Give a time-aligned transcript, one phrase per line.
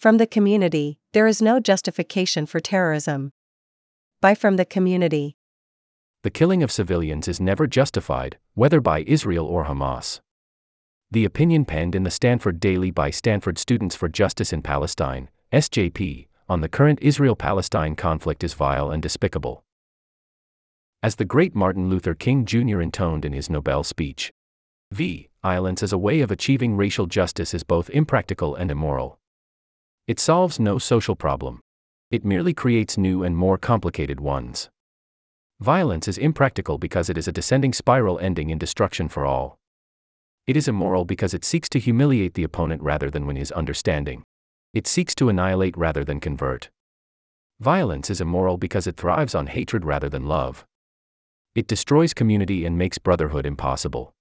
[0.00, 3.32] From the community, there is no justification for terrorism.
[4.22, 5.36] By from the community.
[6.22, 10.20] The killing of civilians is never justified, whether by Israel or Hamas.
[11.10, 16.28] The opinion penned in the Stanford Daily by Stanford Students for Justice in Palestine, SJP,
[16.48, 19.64] on the current Israel Palestine conflict is vile and despicable.
[21.02, 22.80] As the great Martin Luther King Jr.
[22.80, 24.32] intoned in his Nobel speech,
[24.92, 25.28] v.
[25.42, 29.19] Violence as a way of achieving racial justice is both impractical and immoral.
[30.06, 31.60] It solves no social problem.
[32.10, 34.68] It merely creates new and more complicated ones.
[35.60, 39.58] Violence is impractical because it is a descending spiral ending in destruction for all.
[40.46, 44.24] It is immoral because it seeks to humiliate the opponent rather than win his understanding.
[44.72, 46.70] It seeks to annihilate rather than convert.
[47.60, 50.64] Violence is immoral because it thrives on hatred rather than love.
[51.54, 54.14] It destroys community and makes brotherhood impossible.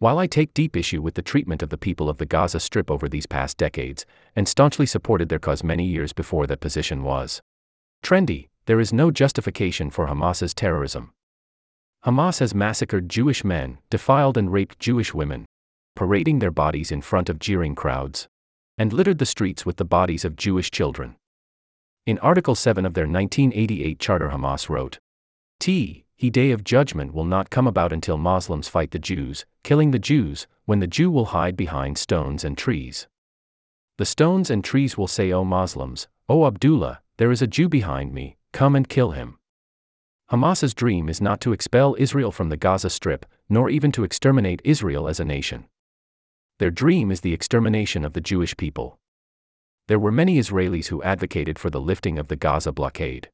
[0.00, 2.88] While I take deep issue with the treatment of the people of the Gaza Strip
[2.88, 4.06] over these past decades,
[4.36, 7.42] and staunchly supported their cause many years before that position was
[8.04, 11.12] trendy, there is no justification for Hamas's terrorism.
[12.06, 15.46] Hamas has massacred Jewish men, defiled and raped Jewish women,
[15.96, 18.28] parading their bodies in front of jeering crowds
[18.78, 21.16] and littered the streets with the bodies of Jewish children.
[22.06, 24.98] In Article 7 of their 1988 charter, Hamas wrote
[25.58, 26.04] T.
[26.18, 30.00] He day of judgment will not come about until Muslims fight the Jews, killing the
[30.00, 33.06] Jews, when the Jew will hide behind stones and trees.
[33.98, 38.12] The stones and trees will say, O Muslims, O Abdullah, there is a Jew behind
[38.12, 39.38] me, come and kill him.
[40.32, 44.60] Hamas's dream is not to expel Israel from the Gaza Strip, nor even to exterminate
[44.64, 45.66] Israel as a nation.
[46.58, 48.98] Their dream is the extermination of the Jewish people.
[49.86, 53.30] There were many Israelis who advocated for the lifting of the Gaza blockade.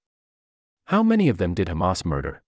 [0.88, 2.42] How many of them did Hamas murder?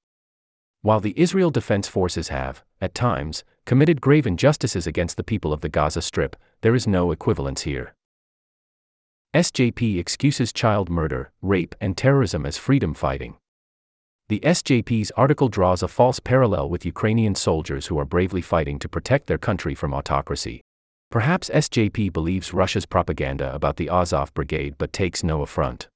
[0.87, 5.61] While the Israel Defense Forces have, at times, committed grave injustices against the people of
[5.61, 7.97] the Gaza Strip, there is no equivalence here.
[9.34, 13.34] SJP excuses child murder, rape, and terrorism as freedom fighting.
[14.28, 18.88] The SJP's article draws a false parallel with Ukrainian soldiers who are bravely fighting to
[18.88, 20.61] protect their country from autocracy.
[21.11, 25.88] Perhaps SJP believes Russia's propaganda about the Azov Brigade but takes no affront.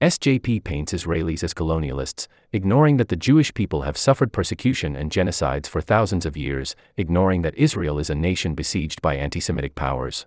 [0.00, 5.66] SJP paints Israelis as colonialists, ignoring that the Jewish people have suffered persecution and genocides
[5.66, 10.24] for thousands of years, ignoring that Israel is a nation besieged by anti Semitic powers.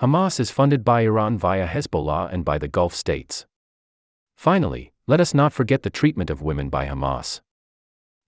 [0.00, 3.44] Hamas is funded by Iran via Hezbollah and by the Gulf states.
[4.38, 7.42] Finally, let us not forget the treatment of women by Hamas.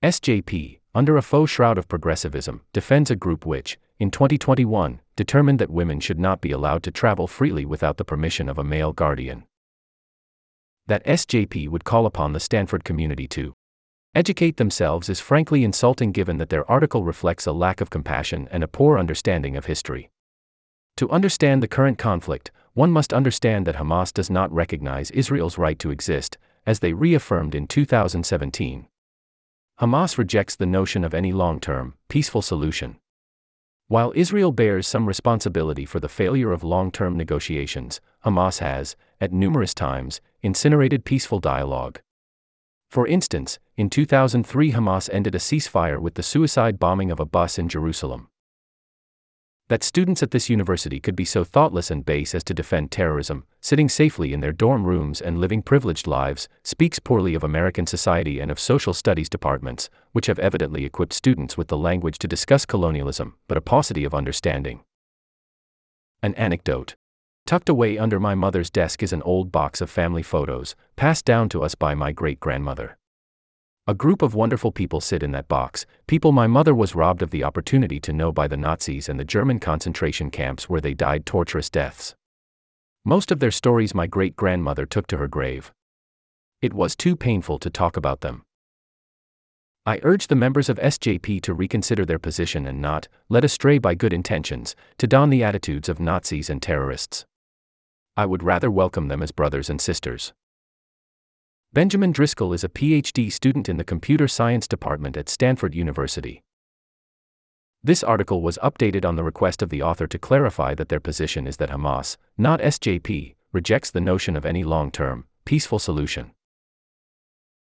[0.05, 5.71] SJP, under a faux shroud of progressivism, defends a group which, in 2021, determined that
[5.71, 9.45] women should not be allowed to travel freely without the permission of a male guardian.
[10.87, 13.55] That SJP would call upon the Stanford community to
[14.15, 18.65] educate themselves is frankly insulting given that their article reflects a lack of compassion and
[18.65, 20.11] a poor understanding of history.
[20.97, 25.79] To understand the current conflict, one must understand that Hamas does not recognize Israel's right
[25.79, 28.87] to exist, as they reaffirmed in 2017.
[29.81, 32.97] Hamas rejects the notion of any long term, peaceful solution.
[33.89, 39.33] While Israel bears some responsibility for the failure of long term negotiations, Hamas has, at
[39.33, 42.01] numerous times, incinerated peaceful dialogue.
[42.91, 47.57] For instance, in 2003, Hamas ended a ceasefire with the suicide bombing of a bus
[47.57, 48.27] in Jerusalem.
[49.69, 53.45] That students at this university could be so thoughtless and base as to defend terrorism,
[53.61, 58.41] sitting safely in their dorm rooms and living privileged lives, speaks poorly of American society
[58.41, 62.67] and of social studies departments, which have evidently equipped students with the language to discuss
[62.67, 64.81] colonialism, but a paucity of understanding.
[66.25, 66.97] An anecdote.
[67.53, 71.51] Tucked away under my mother's desk is an old box of family photos, passed down
[71.51, 72.97] to us by my great grandmother.
[73.87, 77.29] A group of wonderful people sit in that box, people my mother was robbed of
[77.29, 81.27] the opportunity to know by the Nazis and the German concentration camps where they died
[81.27, 82.15] torturous deaths.
[83.05, 85.75] Most of their stories my great grandmother took to her grave.
[86.63, 88.45] It was too painful to talk about them.
[89.85, 93.95] I urge the members of SJP to reconsider their position and not, led astray by
[93.95, 97.27] good intentions, to don the attitudes of Nazis and terrorists.
[98.15, 100.35] I would rather welcome them as brothers and sisters.
[101.73, 106.43] Benjamin Driscoll is a PhD student in the Computer Science Department at Stanford University.
[107.83, 111.47] This article was updated on the request of the author to clarify that their position
[111.47, 116.33] is that Hamas, not SJP, rejects the notion of any long term, peaceful solution.